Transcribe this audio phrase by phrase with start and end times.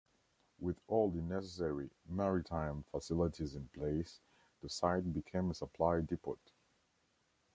[0.57, 4.19] With all the necessary maritime facilities in place,
[4.63, 6.39] the site became a supply depot.